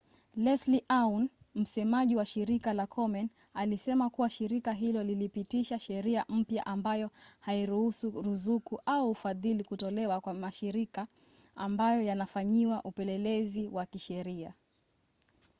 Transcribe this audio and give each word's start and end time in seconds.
leslie 0.35 0.83
aun 0.89 1.29
msemaji 1.55 2.15
wa 2.15 2.25
shirika 2.25 2.73
la 2.73 2.87
komen 2.87 3.29
alisema 3.53 4.09
kuwa 4.09 4.29
shirika 4.29 4.73
hilo 4.73 5.03
lilipitisha 5.03 5.79
sheria 5.79 6.25
mpya 6.29 6.65
ambayo 6.65 7.09
hairuhusu 7.39 8.09
ruzuku 8.11 8.81
au 8.85 9.09
ufadhili 9.11 9.63
kutolewa 9.63 10.21
kwa 10.21 10.33
mashirika 10.33 11.07
ambayo 11.55 12.01
yanafanyiwa 12.01 12.83
upelelezi 12.83 13.67
wa 13.67 13.85
kisheria 13.85 14.53